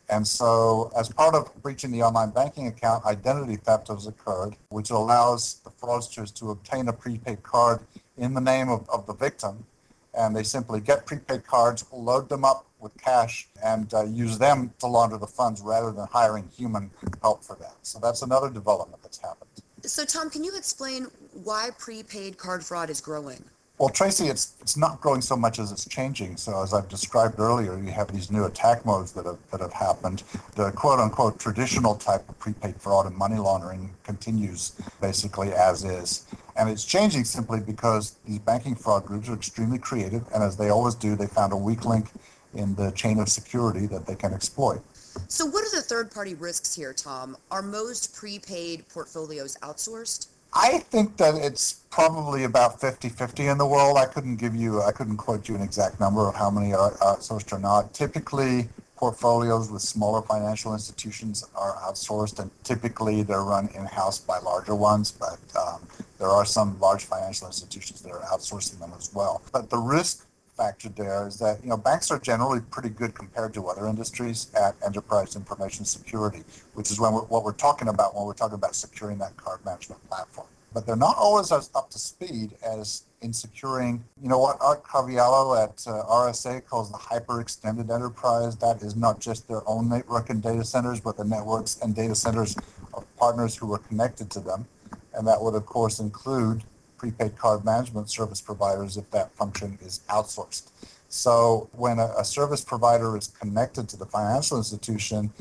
And 0.10 0.28
so, 0.28 0.92
as 0.98 1.10
part 1.10 1.34
of 1.34 1.52
breaching 1.64 1.92
the 1.92 2.04
online 2.04 2.30
banking 2.30 2.68
account, 2.68 3.06
identity 3.06 3.56
theft 3.56 3.88
has 3.88 4.06
occurred, 4.06 4.56
which 4.70 4.92
allows 4.92 5.62
fraudsters 5.86 6.34
to 6.36 6.52
obtain 6.52 6.88
a 6.88 6.94
prepaid 6.94 7.44
card 7.44 7.82
in 8.18 8.34
the 8.34 8.42
name 8.42 8.70
of, 8.70 8.90
of 8.90 9.06
the 9.06 9.14
victim. 9.14 9.66
And 10.14 10.36
they 10.36 10.44
simply 10.44 10.80
get 10.80 11.06
prepaid 11.06 11.46
cards, 11.46 11.86
load 11.92 12.30
them 12.30 12.46
up 12.46 12.66
with 12.80 12.96
cash, 12.98 13.50
and 13.64 13.94
uh, 13.94 14.06
use 14.06 14.38
them 14.38 14.74
to 14.80 14.88
launder 14.88 15.18
the 15.18 15.28
funds 15.28 15.62
rather 15.62 15.92
than 15.92 16.08
hiring 16.08 16.48
human 16.56 16.90
help 17.22 17.44
for 17.44 17.58
that. 17.58 17.76
So, 17.82 18.00
that's 18.00 18.22
another 18.22 18.50
development 18.50 19.02
that's 19.04 19.18
happened. 19.18 19.50
So, 19.84 20.06
Tom, 20.06 20.30
can 20.30 20.44
you 20.44 20.56
explain 20.56 21.08
why 21.44 21.72
prepaid 21.78 22.38
card 22.38 22.64
fraud 22.64 22.90
is 22.90 23.02
growing? 23.02 23.44
Well, 23.78 23.90
Tracy, 23.90 24.28
it's 24.28 24.54
it's 24.62 24.78
not 24.78 25.02
growing 25.02 25.22
so 25.22 25.36
much 25.36 25.60
as 25.60 25.70
it's 25.70 25.86
changing. 25.86 26.38
So 26.38 26.64
as 26.64 26.74
I've 26.74 26.88
described 26.88 27.40
earlier, 27.40 27.78
you 27.78 27.92
have 27.92 28.10
these 28.10 28.32
new 28.32 28.46
attack 28.46 28.86
modes 28.86 29.12
that 29.14 29.26
have 29.26 29.38
that 29.52 29.60
have 29.60 29.74
happened. 29.74 30.24
The 30.56 30.72
quote 30.72 31.00
unquote 31.00 31.40
traditional 31.40 31.96
type 31.96 32.28
of 32.30 32.40
prepaid 32.40 32.80
fraud 32.80 33.06
and 33.06 33.16
money 33.16 33.36
laundering 33.36 33.90
continues 34.04 34.72
basically 35.02 35.52
as 35.52 35.84
is. 35.84 36.26
And 36.56 36.70
it's 36.70 36.86
changing 36.86 37.26
simply 37.26 37.60
because 37.60 38.16
these 38.26 38.40
banking 38.40 38.76
fraud 38.76 39.06
groups 39.06 39.28
are 39.28 39.34
extremely 39.34 39.78
creative, 39.78 40.24
and 40.34 40.42
as 40.42 40.56
they 40.56 40.70
always 40.70 40.96
do, 40.96 41.18
they 41.18 41.28
found 41.28 41.52
a 41.52 41.58
weak 41.58 41.84
link 41.84 42.08
in 42.54 42.76
the 42.76 42.92
chain 42.92 43.20
of 43.20 43.28
security 43.28 43.88
that 43.88 44.08
they 44.08 44.16
can 44.16 44.34
exploit. 44.34 44.82
So, 45.28 45.46
what 45.46 45.66
are 45.66 45.76
the 45.76 45.82
third 45.82 46.12
party 46.12 46.34
risks 46.34 46.74
here, 46.74 46.94
Tom? 46.94 47.36
Are 47.52 47.62
most 47.62 48.16
prepaid 48.16 48.88
portfolios 48.88 49.58
outsourced? 49.62 50.28
I 50.58 50.80
think 50.80 51.18
that 51.18 51.36
it's 51.36 51.82
probably 51.90 52.46
about 52.46 52.80
50-50 52.80 53.52
in 53.52 53.58
the 53.58 53.66
world. 53.66 53.98
I 53.98 54.06
couldn't 54.06 54.38
give 54.38 54.56
you, 54.56 54.82
I 54.82 54.94
couldn't 54.94 55.18
quote 55.18 55.50
you 55.50 55.56
an 55.56 55.62
exact 55.62 56.00
number 56.00 56.30
of 56.30 56.36
how 56.36 56.50
many 56.50 56.74
are 56.74 56.92
outsourced 56.92 57.52
or 57.52 57.60
not. 57.60 57.94
Typically, 57.94 58.70
portfolios 58.96 59.70
with 59.70 59.82
smaller 59.82 60.22
financial 60.22 60.74
institutions 60.74 61.46
are 61.56 61.76
outsourced, 61.84 62.40
and 62.40 62.50
typically 62.64 63.22
they're 63.22 63.44
run 63.44 63.68
in-house 63.76 64.20
by 64.20 64.40
larger 64.40 64.76
ones. 64.76 65.12
But 65.12 65.40
um, 65.60 65.82
there 66.20 66.30
are 66.30 66.46
some 66.46 66.80
large 66.80 67.04
financial 67.04 67.48
institutions 67.48 68.02
that 68.04 68.12
are 68.14 68.22
outsourcing 68.22 68.80
them 68.80 68.94
as 68.98 69.14
well. 69.14 69.42
But 69.52 69.70
the 69.70 69.78
risk 69.78 70.26
factor 70.56 70.90
there 70.90 71.28
is 71.28 71.38
that 71.40 71.62
you 71.64 71.70
know 71.70 71.78
banks 71.78 72.12
are 72.12 72.20
generally 72.20 72.62
pretty 72.72 72.90
good 72.90 73.14
compared 73.14 73.54
to 73.54 73.68
other 73.68 73.88
industries 73.88 74.52
at 74.56 74.76
enterprise 74.86 75.36
information 75.36 75.86
security, 75.86 76.44
which 76.74 76.92
is 76.92 77.00
when 77.00 77.14
we're, 77.14 77.22
what 77.22 77.44
we're 77.44 77.54
talking 77.54 77.88
about 77.88 78.16
when 78.16 78.26
we're 78.26 78.34
talking 78.34 78.56
about 78.56 78.76
securing 78.76 79.18
that 79.18 79.36
card 79.38 79.64
management 79.66 80.04
platform. 80.10 80.48
But 80.74 80.86
they're 80.86 80.98
not 80.98 81.16
always 81.18 81.52
as 81.52 81.70
up 81.74 81.90
to 81.92 82.00
speed 82.00 82.58
as 82.62 83.04
in 83.22 83.32
securing, 83.32 84.04
you 84.22 84.28
know, 84.28 84.38
what 84.38 84.58
Art 84.60 84.84
Coviello 84.84 85.62
at 85.62 85.84
uh, 85.88 86.04
RSA 86.04 86.66
calls 86.66 86.92
the 86.92 86.98
hyper 86.98 87.40
extended 87.40 87.90
enterprise. 87.90 88.58
That 88.58 88.82
is 88.82 88.96
not 88.96 89.20
just 89.20 89.48
their 89.48 89.68
own 89.68 89.90
network 89.90 90.30
and 90.30 90.44
data 90.44 90.64
centers, 90.66 91.00
but 91.00 91.18
the 91.18 91.24
networks 91.24 91.80
and 91.82 91.96
data 91.96 92.14
centers 92.14 92.56
of 92.94 93.06
partners 93.18 93.56
who 93.56 93.74
are 93.74 93.80
connected 93.80 94.30
to 94.32 94.42
them. 94.42 94.68
And 95.14 95.26
that 95.28 95.42
would, 95.42 95.56
of 95.56 95.66
course, 95.66 96.00
include 96.00 96.64
prepaid 96.98 97.38
card 97.38 97.66
management 97.66 98.10
service 98.10 98.42
providers 98.42 98.98
if 98.98 99.10
that 99.12 99.36
function 99.36 99.78
is 99.82 100.02
outsourced. 100.10 100.70
So 101.10 101.70
when 101.74 102.00
a, 102.00 102.14
a, 102.18 102.26
service 102.26 102.62
provider 102.62 103.18
is 103.18 103.28
connected 103.28 103.88
to 103.90 103.98
the 103.98 104.06
financial 104.06 104.58
institution, 104.58 105.32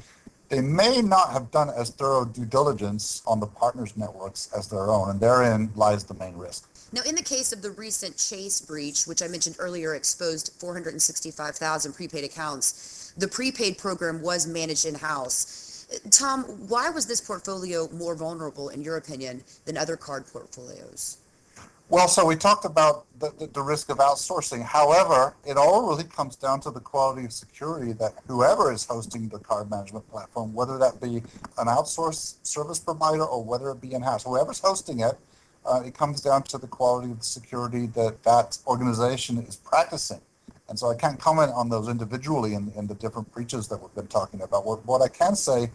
they 0.48 0.60
may 0.60 1.02
not 1.02 1.30
have 1.30 1.50
done 1.50 1.70
as 1.70 1.90
thorough 1.90 2.24
due 2.24 2.44
diligence 2.44 3.22
on 3.26 3.40
the 3.40 3.46
partners' 3.46 3.96
networks 3.96 4.50
as 4.56 4.68
their 4.68 4.90
own, 4.90 5.10
and 5.10 5.20
therein 5.20 5.70
lies 5.74 6.04
the 6.04 6.14
main 6.14 6.36
risk. 6.36 6.68
Now, 6.92 7.02
in 7.02 7.16
the 7.16 7.22
case 7.22 7.52
of 7.52 7.60
the 7.60 7.72
recent 7.72 8.16
Chase 8.18 8.60
breach, 8.60 9.04
which 9.06 9.20
I 9.20 9.26
mentioned 9.26 9.56
earlier 9.58 9.96
exposed 9.96 10.52
465,000 10.60 11.92
prepaid 11.92 12.22
accounts, 12.22 13.12
the 13.16 13.26
prepaid 13.26 13.78
program 13.78 14.22
was 14.22 14.46
managed 14.46 14.86
in 14.86 14.94
house. 14.94 15.88
Tom, 16.10 16.44
why 16.68 16.90
was 16.90 17.06
this 17.06 17.20
portfolio 17.20 17.88
more 17.90 18.14
vulnerable, 18.14 18.68
in 18.68 18.82
your 18.82 18.96
opinion, 18.96 19.42
than 19.64 19.76
other 19.76 19.96
card 19.96 20.24
portfolios? 20.26 21.18
Well, 21.90 22.08
so 22.08 22.24
we 22.24 22.36
talked 22.36 22.64
about 22.64 23.04
the, 23.18 23.30
the, 23.38 23.46
the, 23.46 23.62
risk 23.62 23.90
of 23.90 23.98
outsourcing. 23.98 24.62
However, 24.62 25.36
it 25.46 25.58
all 25.58 25.86
really 25.86 26.04
comes 26.04 26.34
down 26.34 26.60
to 26.60 26.70
the 26.70 26.80
quality 26.80 27.26
of 27.26 27.32
security 27.32 27.92
that 27.92 28.14
whoever 28.26 28.72
is 28.72 28.86
hosting 28.86 29.28
the 29.28 29.38
card 29.38 29.70
management 29.70 30.08
platform, 30.08 30.54
whether 30.54 30.78
that 30.78 31.00
be 31.00 31.16
an 31.58 31.66
outsourced 31.66 32.36
service 32.42 32.78
provider 32.78 33.24
or 33.24 33.44
whether 33.44 33.70
it 33.70 33.82
be 33.82 33.92
in-house, 33.92 34.24
whoever's 34.24 34.60
hosting 34.60 35.00
it, 35.00 35.18
uh, 35.66 35.82
it 35.84 35.94
comes 35.94 36.22
down 36.22 36.42
to 36.44 36.58
the 36.58 36.66
quality 36.66 37.10
of 37.10 37.18
the 37.18 37.24
security 37.24 37.86
that 37.88 38.22
that 38.22 38.56
organization 38.66 39.38
is 39.38 39.56
practicing. 39.56 40.20
And 40.70 40.78
so 40.78 40.90
I 40.90 40.96
can't 40.96 41.20
comment 41.20 41.52
on 41.54 41.68
those 41.68 41.88
individually 41.88 42.54
in, 42.54 42.72
in 42.76 42.86
the 42.86 42.94
different 42.94 43.30
breaches 43.32 43.68
that 43.68 43.76
we've 43.76 43.94
been 43.94 44.06
talking 44.06 44.40
about. 44.40 44.64
What, 44.64 44.84
what 44.86 45.02
I 45.02 45.08
can 45.08 45.36
say 45.36 45.70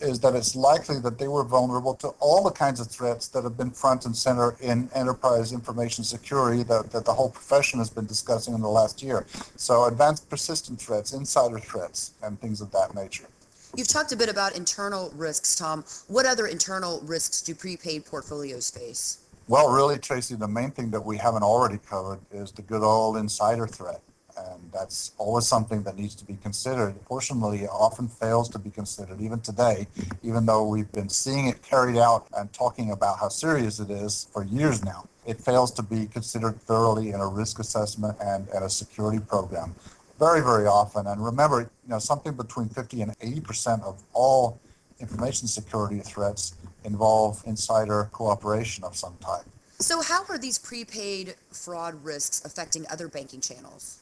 is 0.00 0.20
that 0.20 0.34
it's 0.34 0.54
likely 0.54 0.98
that 1.00 1.18
they 1.18 1.28
were 1.28 1.44
vulnerable 1.44 1.94
to 1.94 2.08
all 2.20 2.44
the 2.44 2.50
kinds 2.50 2.80
of 2.80 2.88
threats 2.88 3.28
that 3.28 3.44
have 3.44 3.56
been 3.56 3.70
front 3.70 4.06
and 4.06 4.16
center 4.16 4.56
in 4.60 4.88
enterprise 4.94 5.52
information 5.52 6.04
security 6.04 6.62
that, 6.62 6.90
that 6.90 7.04
the 7.04 7.12
whole 7.12 7.30
profession 7.30 7.78
has 7.78 7.90
been 7.90 8.06
discussing 8.06 8.54
in 8.54 8.60
the 8.60 8.68
last 8.68 9.02
year. 9.02 9.26
So 9.56 9.84
advanced 9.84 10.28
persistent 10.30 10.80
threats, 10.80 11.12
insider 11.12 11.58
threats, 11.58 12.12
and 12.22 12.40
things 12.40 12.60
of 12.60 12.70
that 12.72 12.94
nature. 12.94 13.26
You've 13.76 13.88
talked 13.88 14.12
a 14.12 14.16
bit 14.16 14.28
about 14.28 14.56
internal 14.56 15.12
risks, 15.14 15.54
Tom. 15.54 15.84
What 16.06 16.26
other 16.26 16.46
internal 16.46 17.00
risks 17.04 17.42
do 17.42 17.54
prepaid 17.54 18.06
portfolios 18.06 18.70
face? 18.70 19.18
Well, 19.46 19.70
really, 19.70 19.98
Tracy, 19.98 20.34
the 20.34 20.48
main 20.48 20.70
thing 20.70 20.90
that 20.90 21.00
we 21.00 21.16
haven't 21.16 21.42
already 21.42 21.78
covered 21.78 22.20
is 22.30 22.52
the 22.52 22.62
good 22.62 22.82
old 22.82 23.16
insider 23.16 23.66
threat 23.66 24.00
and 24.38 24.70
that's 24.72 25.12
always 25.18 25.46
something 25.46 25.82
that 25.82 25.96
needs 25.96 26.14
to 26.16 26.24
be 26.24 26.36
considered. 26.42 26.94
Fortunately, 27.06 27.60
it 27.60 27.70
often 27.70 28.08
fails 28.08 28.48
to 28.50 28.58
be 28.58 28.70
considered, 28.70 29.20
even 29.20 29.40
today, 29.40 29.86
even 30.22 30.46
though 30.46 30.66
we've 30.66 30.90
been 30.92 31.08
seeing 31.08 31.46
it 31.46 31.62
carried 31.62 31.96
out 31.96 32.26
and 32.36 32.52
talking 32.52 32.90
about 32.90 33.18
how 33.18 33.28
serious 33.28 33.80
it 33.80 33.90
is 33.90 34.28
for 34.32 34.44
years 34.44 34.84
now. 34.84 35.08
It 35.26 35.40
fails 35.40 35.72
to 35.72 35.82
be 35.82 36.06
considered 36.06 36.60
thoroughly 36.62 37.10
in 37.10 37.20
a 37.20 37.26
risk 37.26 37.58
assessment 37.58 38.16
and, 38.20 38.48
and 38.54 38.64
a 38.64 38.70
security 38.70 39.20
program 39.20 39.74
very, 40.18 40.40
very 40.40 40.66
often. 40.66 41.06
And 41.06 41.24
remember, 41.24 41.60
you 41.60 41.88
know, 41.88 41.98
something 41.98 42.32
between 42.32 42.68
50 42.68 43.02
and 43.02 43.18
80% 43.18 43.82
of 43.84 44.02
all 44.12 44.60
information 45.00 45.46
security 45.46 46.00
threats 46.00 46.54
involve 46.84 47.42
insider 47.46 48.08
cooperation 48.12 48.84
of 48.84 48.96
some 48.96 49.16
type. 49.20 49.44
So, 49.80 50.02
how 50.02 50.24
are 50.28 50.38
these 50.38 50.58
prepaid 50.58 51.36
fraud 51.52 52.02
risks 52.02 52.44
affecting 52.44 52.84
other 52.90 53.06
banking 53.06 53.40
channels? 53.40 54.00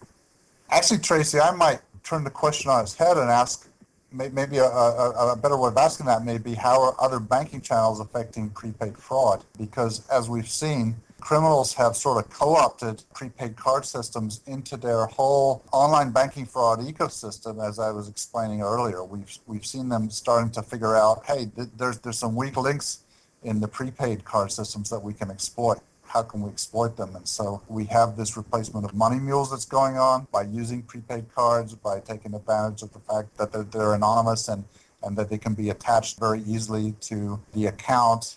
Actually, 0.71 0.99
Tracy, 0.99 1.39
I 1.41 1.53
might 1.53 1.81
turn 2.03 2.25
the 2.25 2.31
question 2.31 2.71
on 2.71 2.83
its 2.83 2.95
head 2.95 3.17
and 3.17 3.31
ask 3.31 3.69
maybe 4.13 4.59
a, 4.59 4.65
a, 4.65 5.33
a, 5.33 5.37
better 5.37 5.57
way 5.57 5.69
of 5.69 5.77
asking 5.77 6.07
that 6.07 6.25
may 6.25 6.39
be 6.39 6.55
how 6.55 6.81
are 6.81 6.95
other 7.01 7.21
banking 7.21 7.61
channels 7.61 8.01
affecting 8.01 8.49
prepaid 8.51 8.97
fraud? 8.97 9.45
Because 9.59 10.07
as 10.09 10.29
we've 10.29 10.49
seen, 10.49 10.97
criminals 11.21 11.75
have 11.75 11.97
sort 11.97 12.25
of 12.25 12.31
co-opted 12.31 13.03
prepaid 13.15 13.57
card 13.57 13.85
systems 13.85 14.41
into 14.47 14.77
their 14.77 15.07
whole 15.07 15.65
online 15.73 16.11
banking 16.11 16.47
fraud 16.47 16.81
ecosystem. 16.81 17.67
As 17.67 17.79
I 17.79 17.91
was 17.91 18.09
explaining 18.09 18.63
earlier, 18.63 19.05
we've 19.05 19.39
we've 19.47 19.67
seen 19.67 19.89
them 19.89 20.11
starting 20.11 20.51
to 20.53 20.63
figure 20.63 20.97
out, 20.97 21.25
hey, 21.27 21.51
th- 21.57 21.69
there's 21.77 21.99
there's 21.99 22.19
some 22.19 22.35
weak 22.35 22.57
links 22.57 23.01
in 23.43 23.61
the 23.61 23.69
prepaid 23.69 24.25
card 24.25 24.51
systems 24.51 24.91
that 24.91 25.01
we 25.01 25.15
can 25.15 25.31
exploit 25.31 25.81
how 26.09 26.23
can 26.23 26.41
we 26.43 26.51
exploit 26.51 26.97
them? 26.97 27.15
And 27.17 27.27
so 27.27 27.63
we 27.69 27.85
have 27.87 28.17
this 28.17 28.37
replacement 28.37 28.85
of 28.87 28.95
money 28.95 29.19
mules 29.19 29.51
that's 29.51 29.65
going 29.65 29.97
on 29.97 30.27
by 30.33 30.43
using 30.43 30.83
prepaid 30.83 31.27
cards, 31.35 31.75
by 31.75 32.01
taking 32.01 32.35
advantage 32.35 32.83
of 32.83 32.93
the 32.93 33.01
fact 33.01 33.37
that 33.39 33.53
they're, 33.53 33.65
they're 33.65 33.95
anonymous 33.95 34.49
and, 34.49 34.65
and 35.03 35.17
that 35.17 35.31
they 35.31 35.39
can 35.39 35.55
be 35.55 35.71
attached 35.71 36.19
very 36.19 36.41
easily 36.43 36.93
to 37.03 37.41
the 37.55 37.67
account 37.67 38.37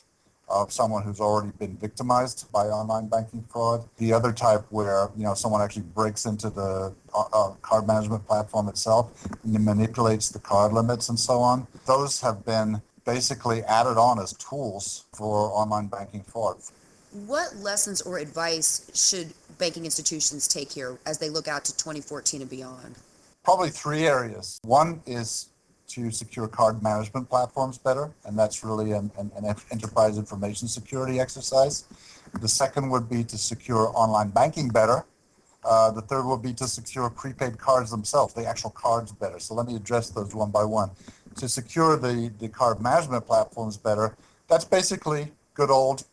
of 0.50 0.72
someone 0.72 1.04
who's 1.04 1.20
already 1.20 1.52
been 1.60 1.78
victimized 1.78 2.52
by 2.52 2.66
online 2.66 3.08
banking 3.08 3.46
fraud. 3.50 3.88
The 3.98 4.14
other 4.14 4.32
type 4.32 4.66
where 4.70 5.10
you 5.16 5.24
know 5.24 5.34
someone 5.36 5.62
actually 5.62 5.84
breaks 5.84 6.26
into 6.26 6.50
the 6.50 6.94
uh, 7.14 7.24
uh 7.32 7.54
card 7.62 7.88
management 7.88 8.26
platform 8.26 8.68
itself 8.68 9.12
and 9.44 9.64
manipulates 9.64 10.30
the 10.30 10.40
card 10.40 10.74
limits 10.74 11.10
and 11.10 11.20
so 11.20 11.40
on. 11.40 11.68
Those 11.86 12.22
have 12.22 12.46
been 12.46 12.82
basically 13.06 13.64
added 13.64 13.98
on 13.98 14.20
as 14.20 14.34
tools 14.34 15.06
for 15.14 15.50
online 15.52 15.88
banking 15.88 16.24
fraud. 16.24 16.58
What 17.12 17.56
lessons 17.58 18.02
or 18.02 18.20
advice 18.20 18.90
should 18.94 19.34
banking 19.58 19.86
institutions 19.86 20.48
take 20.48 20.72
here 20.72 21.00
as 21.08 21.18
they 21.18 21.30
look 21.30 21.48
out 21.48 21.66
to 21.66 21.76
2014 21.76 22.42
and 22.42 22.50
beyond? 22.50 22.96
Probably 23.44 23.70
three 23.70 24.06
areas. 24.06 24.60
One 24.64 25.02
is 25.08 25.50
to 25.88 26.12
secure 26.12 26.48
card 26.48 26.84
management 26.84 27.28
platforms 27.28 27.80
better, 27.80 28.12
and 28.26 28.38
that's 28.38 28.64
really 28.64 28.92
an, 28.92 29.10
an, 29.18 29.32
an 29.36 29.56
enterprise 29.72 30.20
information 30.20 30.68
security 30.68 31.20
exercise. 31.20 31.86
The 32.42 32.48
second 32.48 32.92
would 32.92 33.10
be 33.10 33.24
to 33.24 33.38
secure 33.40 33.92
online 33.96 34.30
banking 34.30 34.70
better. 34.70 35.04
Uh, 35.66 35.90
the 35.90 36.02
third 36.04 36.26
would 36.26 36.44
be 36.44 36.54
to 36.54 36.68
secure 36.68 37.10
prepaid 37.10 37.58
cards 37.58 37.90
themselves, 37.90 38.36
the 38.36 38.46
actual 38.46 38.70
cards 38.70 39.12
better. 39.12 39.40
So 39.40 39.56
let 39.56 39.66
me 39.66 39.76
address 39.76 40.12
those 40.12 40.36
one 40.36 40.52
by 40.52 40.64
one. 40.64 40.92
To 41.38 41.50
secure 41.50 41.98
the, 41.98 42.32
the 42.40 42.50
card 42.50 42.82
management 42.82 43.26
platforms 43.26 43.78
better, 43.78 44.16
that's 44.48 44.66
basically 44.66 45.32
good 45.56 45.72
old 45.72 46.04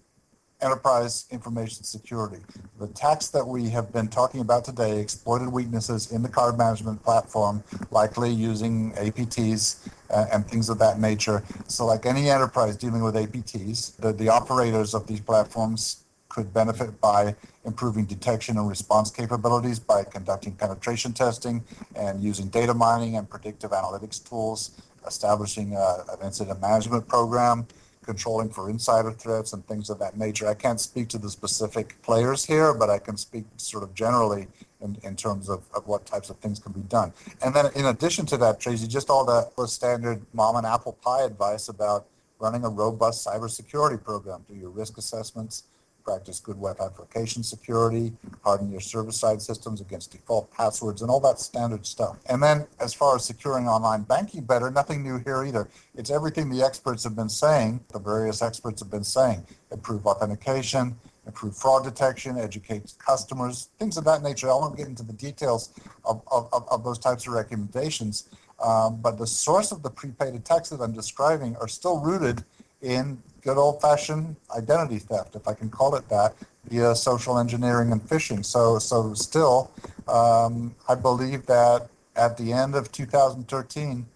enterprise 0.62 1.26
information 1.30 1.84
security. 1.84 2.42
The 2.78 2.86
attacks 2.86 3.28
that 3.28 3.46
we 3.46 3.68
have 3.70 3.92
been 3.92 4.08
talking 4.08 4.40
about 4.40 4.64
today 4.64 5.00
exploited 5.00 5.48
weaknesses 5.48 6.12
in 6.12 6.22
the 6.22 6.28
card 6.28 6.56
management 6.56 7.02
platform, 7.02 7.62
likely 7.90 8.30
using 8.30 8.92
APTs 8.92 9.88
uh, 10.10 10.26
and 10.32 10.46
things 10.46 10.68
of 10.68 10.78
that 10.78 10.98
nature. 10.98 11.42
So 11.68 11.86
like 11.86 12.06
any 12.06 12.30
enterprise 12.30 12.76
dealing 12.76 13.02
with 13.02 13.14
APTs, 13.14 13.96
the, 13.96 14.12
the 14.12 14.28
operators 14.28 14.94
of 14.94 15.06
these 15.06 15.20
platforms 15.20 16.04
could 16.28 16.52
benefit 16.52 17.00
by 17.00 17.34
improving 17.64 18.04
detection 18.04 18.58
and 18.58 18.68
response 18.68 19.10
capabilities 19.10 19.78
by 19.78 20.04
conducting 20.04 20.52
penetration 20.52 21.12
testing 21.12 21.64
and 21.94 22.22
using 22.22 22.48
data 22.48 22.74
mining 22.74 23.16
and 23.16 23.28
predictive 23.28 23.70
analytics 23.70 24.26
tools, 24.26 24.72
establishing 25.06 25.74
a, 25.74 26.04
an 26.12 26.18
incident 26.24 26.60
management 26.60 27.08
program, 27.08 27.66
controlling 28.06 28.48
for 28.48 28.70
insider 28.70 29.10
threats 29.10 29.52
and 29.52 29.66
things 29.66 29.90
of 29.90 29.98
that 29.98 30.16
nature. 30.16 30.48
I 30.48 30.54
can't 30.54 30.80
speak 30.80 31.08
to 31.08 31.18
the 31.18 31.28
specific 31.28 32.00
players 32.02 32.44
here, 32.44 32.72
but 32.72 32.88
I 32.88 32.98
can 32.98 33.16
speak 33.16 33.44
sort 33.56 33.82
of 33.82 33.92
generally 33.94 34.46
in, 34.80 34.96
in 35.02 35.16
terms 35.16 35.48
of, 35.48 35.64
of 35.74 35.86
what 35.86 36.06
types 36.06 36.30
of 36.30 36.36
things 36.38 36.58
can 36.58 36.72
be 36.72 36.80
done. 36.82 37.12
And 37.42 37.54
then 37.54 37.66
in 37.74 37.86
addition 37.86 38.24
to 38.26 38.36
that, 38.38 38.60
Tracy, 38.60 38.86
just 38.86 39.10
all 39.10 39.24
the, 39.24 39.50
the 39.56 39.66
standard 39.66 40.22
mom 40.32 40.56
and 40.56 40.66
apple 40.66 40.92
pie 41.02 41.24
advice 41.24 41.68
about 41.68 42.06
running 42.38 42.64
a 42.64 42.68
robust 42.68 43.26
cybersecurity 43.26 44.02
program, 44.02 44.44
do 44.48 44.54
your 44.54 44.70
risk 44.70 44.98
assessments, 44.98 45.64
practice 46.06 46.38
good 46.38 46.58
web 46.58 46.76
application 46.80 47.42
security, 47.42 48.12
harden 48.44 48.70
your 48.70 48.80
server-side 48.80 49.42
systems 49.42 49.80
against 49.80 50.12
default 50.12 50.48
passwords, 50.52 51.02
and 51.02 51.10
all 51.10 51.18
that 51.18 51.40
standard 51.40 51.84
stuff. 51.84 52.16
And 52.26 52.40
then 52.40 52.66
as 52.78 52.94
far 52.94 53.16
as 53.16 53.24
securing 53.24 53.66
online 53.66 54.02
banking 54.02 54.44
better, 54.44 54.70
nothing 54.70 55.02
new 55.02 55.18
here 55.18 55.44
either. 55.44 55.68
It's 55.96 56.10
everything 56.10 56.48
the 56.48 56.62
experts 56.62 57.02
have 57.02 57.16
been 57.16 57.28
saying, 57.28 57.80
the 57.92 57.98
various 57.98 58.40
experts 58.40 58.80
have 58.82 58.90
been 58.90 59.02
saying. 59.02 59.44
Improve 59.72 60.06
authentication, 60.06 60.96
improve 61.26 61.56
fraud 61.56 61.82
detection, 61.82 62.38
educate 62.38 62.94
customers, 63.04 63.70
things 63.80 63.96
of 63.96 64.04
that 64.04 64.22
nature. 64.22 64.48
I 64.48 64.54
won't 64.54 64.76
get 64.76 64.86
into 64.86 65.02
the 65.02 65.12
details 65.12 65.70
of, 66.04 66.22
of, 66.30 66.48
of- 66.52 66.84
those 66.84 67.00
types 67.00 67.26
of 67.26 67.32
recommendations. 67.32 68.28
Um, 68.64 69.00
but 69.02 69.18
the 69.18 69.26
source 69.26 69.72
of 69.72 69.82
the 69.82 69.90
prepaid 69.90 70.34
attacks 70.34 70.70
that 70.70 70.80
I'm 70.80 70.92
describing 70.92 71.56
are 71.56 71.68
still 71.68 71.98
rooted 71.98 72.44
in 72.82 73.22
good 73.42 73.58
old 73.58 73.80
fashioned 73.80 74.36
identity 74.56 74.98
theft, 74.98 75.36
if 75.36 75.46
I 75.46 75.54
can 75.54 75.70
call 75.70 75.94
it 75.94 76.08
that, 76.08 76.34
via 76.68 76.94
social 76.94 77.38
engineering 77.38 77.92
and 77.92 78.02
phishing. 78.02 78.44
So, 78.44 78.78
so 78.78 79.14
still, 79.14 79.70
um, 80.08 80.74
I 80.88 80.94
believe 80.94 81.46
that 81.46 81.88
at 82.16 82.36
the 82.36 82.52
end 82.52 82.74
of 82.74 82.90
2013, 82.90 84.06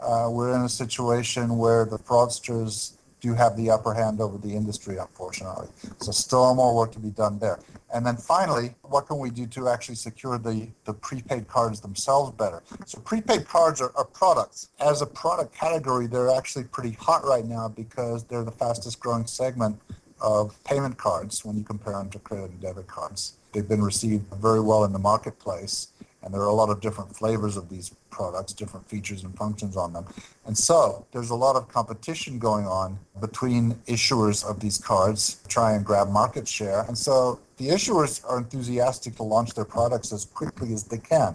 uh, 0.00 0.28
we're 0.30 0.54
in 0.54 0.62
a 0.62 0.68
situation 0.68 1.58
where 1.58 1.84
the 1.84 1.98
fraudsters 1.98 2.92
do 3.20 3.34
have 3.34 3.56
the 3.56 3.70
upper 3.70 3.94
hand 3.94 4.20
over 4.20 4.38
the 4.38 4.54
industry, 4.54 4.96
unfortunately. 4.96 5.68
So 6.00 6.12
still 6.12 6.54
more 6.54 6.74
work 6.74 6.92
to 6.92 6.98
be 6.98 7.10
done 7.10 7.38
there. 7.38 7.58
And 7.92 8.04
then 8.04 8.16
finally, 8.16 8.74
what 8.82 9.06
can 9.06 9.18
we 9.18 9.30
do 9.30 9.46
to 9.46 9.68
actually 9.68 9.94
secure 9.94 10.38
the, 10.38 10.68
the 10.84 10.92
prepaid 10.92 11.48
cards 11.48 11.80
themselves 11.80 12.32
better? 12.32 12.62
So 12.86 13.00
prepaid 13.00 13.48
cards 13.48 13.80
are, 13.80 13.92
are 13.96 14.04
products. 14.04 14.68
As 14.78 15.00
a 15.02 15.06
product 15.06 15.54
category, 15.54 16.06
they're 16.06 16.30
actually 16.30 16.64
pretty 16.64 16.92
hot 16.92 17.24
right 17.24 17.44
now 17.44 17.68
because 17.68 18.24
they're 18.24 18.44
the 18.44 18.52
fastest 18.52 19.00
growing 19.00 19.26
segment 19.26 19.80
of 20.20 20.62
payment 20.64 20.98
cards 20.98 21.44
when 21.44 21.56
you 21.56 21.64
compare 21.64 21.94
them 21.94 22.10
to 22.10 22.18
credit 22.18 22.50
and 22.50 22.60
debit 22.60 22.86
cards. 22.86 23.34
They've 23.52 23.68
been 23.68 23.82
received 23.82 24.32
very 24.34 24.60
well 24.60 24.84
in 24.84 24.92
the 24.92 24.98
marketplace, 24.98 25.88
and 26.22 26.34
there 26.34 26.40
are 26.40 26.48
a 26.48 26.54
lot 26.54 26.70
of 26.70 26.80
different 26.80 27.14
flavors 27.14 27.56
of 27.56 27.68
these 27.68 27.94
products, 28.10 28.52
different 28.52 28.88
features 28.88 29.22
and 29.22 29.36
functions 29.36 29.76
on 29.76 29.92
them. 29.92 30.04
And 30.46 30.56
so 30.56 31.06
there's 31.12 31.30
a 31.30 31.36
lot 31.36 31.56
of 31.56 31.68
competition 31.68 32.38
going 32.38 32.66
on 32.66 32.98
between 33.20 33.74
issuers 33.86 34.44
of 34.48 34.60
these 34.60 34.78
cards 34.78 35.36
to 35.36 35.48
try 35.48 35.74
and 35.74 35.84
grab 35.84 36.08
market 36.08 36.48
share. 36.48 36.82
And 36.88 36.98
so 36.98 37.40
the 37.56 37.68
issuers 37.68 38.24
are 38.28 38.38
enthusiastic 38.38 39.16
to 39.16 39.22
launch 39.22 39.54
their 39.54 39.64
products 39.64 40.12
as 40.12 40.24
quickly 40.24 40.72
as 40.72 40.84
they 40.84 40.98
can. 40.98 41.34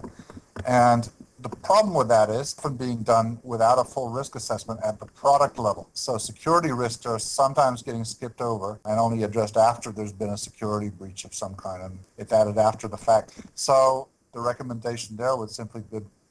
And 0.67 1.09
the 1.39 1.49
problem 1.49 1.93
with 1.93 2.07
that 2.07 2.29
is 2.29 2.55
often 2.57 2.77
being 2.77 3.03
done 3.03 3.37
without 3.43 3.77
a 3.77 3.83
full 3.83 4.09
risk 4.09 4.35
assessment 4.35 4.79
at 4.83 4.99
the 4.99 5.05
product 5.07 5.59
level. 5.59 5.89
So 5.93 6.17
security 6.17 6.71
risks 6.71 7.05
are 7.05 7.19
sometimes 7.19 7.81
getting 7.81 8.05
skipped 8.05 8.39
over 8.39 8.79
and 8.85 8.97
only 8.97 9.23
addressed 9.23 9.57
after 9.57 9.91
there's 9.91 10.13
been 10.13 10.29
a 10.29 10.37
security 10.37 10.89
breach 10.89 11.25
of 11.25 11.33
some 11.33 11.55
kind, 11.55 11.83
and 11.83 11.99
it's 12.17 12.31
added 12.31 12.57
after 12.57 12.87
the 12.87 12.97
fact. 12.97 13.33
So 13.55 14.07
the 14.33 14.41
recommendation 14.41 15.15
there 15.15 15.35
would 15.35 15.49
simply 15.49 15.83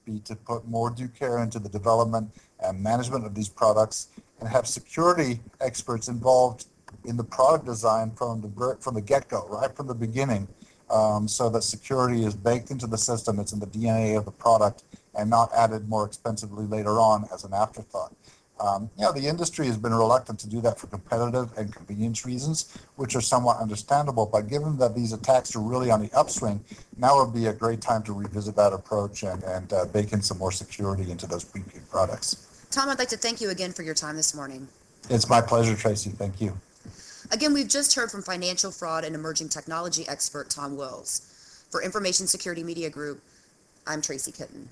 be- 0.04 0.20
to 0.24 0.34
put 0.34 0.66
more 0.66 0.90
due 0.90 1.08
care 1.08 1.38
into 1.38 1.60
the 1.60 1.68
development 1.68 2.28
and 2.60 2.82
management 2.82 3.24
of 3.24 3.34
these 3.34 3.48
products 3.48 4.08
and 4.40 4.48
have 4.48 4.66
security 4.66 5.40
experts 5.60 6.08
involved 6.08 6.66
in 7.04 7.16
the 7.16 7.24
product 7.24 7.64
design 7.64 8.10
from 8.10 8.40
the 8.40 8.76
from 8.80 8.94
the 8.94 9.00
get-go, 9.00 9.46
right 9.48 9.74
from 9.76 9.86
the 9.86 9.94
beginning, 9.94 10.48
um, 10.90 11.26
so 11.28 11.48
that 11.48 11.62
security 11.62 12.24
is 12.24 12.34
baked 12.34 12.70
into 12.70 12.86
the 12.86 12.98
system. 12.98 13.38
It's 13.38 13.52
in 13.52 13.60
the 13.60 13.66
DNA 13.66 14.16
of 14.18 14.24
the 14.24 14.32
product 14.32 14.84
and 15.14 15.30
not 15.30 15.52
added 15.54 15.88
more 15.88 16.04
expensively 16.04 16.66
later 16.66 17.00
on 17.00 17.28
as 17.32 17.44
an 17.44 17.54
afterthought. 17.54 18.12
Um, 18.60 18.88
you 18.96 19.02
know, 19.02 19.12
the 19.12 19.26
industry 19.26 19.66
has 19.66 19.76
been 19.76 19.92
reluctant 19.92 20.38
to 20.40 20.48
do 20.48 20.60
that 20.60 20.78
for 20.78 20.86
competitive 20.86 21.50
and 21.58 21.74
convenience 21.74 22.24
reasons, 22.24 22.78
which 22.96 23.16
are 23.16 23.20
somewhat 23.20 23.58
understandable. 23.58 24.26
But 24.26 24.48
given 24.48 24.76
that 24.78 24.94
these 24.94 25.12
attacks 25.12 25.56
are 25.56 25.60
really 25.60 25.90
on 25.90 26.00
the 26.00 26.10
upswing, 26.16 26.64
now 26.96 27.18
would 27.24 27.34
be 27.34 27.46
a 27.46 27.52
great 27.52 27.80
time 27.80 28.02
to 28.04 28.12
revisit 28.12 28.54
that 28.56 28.72
approach 28.72 29.24
and, 29.24 29.42
and 29.42 29.72
uh, 29.72 29.86
bake 29.86 30.12
in 30.12 30.22
some 30.22 30.38
more 30.38 30.52
security 30.52 31.10
into 31.10 31.26
those 31.26 31.44
prepaid 31.44 31.88
products. 31.90 32.66
Tom, 32.70 32.88
I'd 32.88 32.98
like 32.98 33.08
to 33.08 33.16
thank 33.16 33.40
you 33.40 33.50
again 33.50 33.72
for 33.72 33.82
your 33.82 33.94
time 33.94 34.16
this 34.16 34.34
morning. 34.34 34.68
It's 35.10 35.28
my 35.28 35.40
pleasure, 35.40 35.74
Tracy. 35.74 36.10
Thank 36.10 36.40
you. 36.40 36.56
Again, 37.32 37.52
we've 37.52 37.68
just 37.68 37.94
heard 37.94 38.10
from 38.10 38.22
financial 38.22 38.70
fraud 38.70 39.04
and 39.04 39.14
emerging 39.14 39.48
technology 39.48 40.06
expert 40.06 40.50
Tom 40.50 40.76
Wills. 40.76 41.66
For 41.70 41.82
Information 41.82 42.26
Security 42.26 42.62
Media 42.62 42.90
Group, 42.90 43.20
I'm 43.86 44.02
Tracy 44.02 44.30
Kitten. 44.30 44.68